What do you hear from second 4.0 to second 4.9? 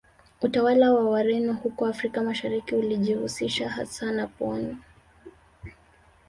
na pwani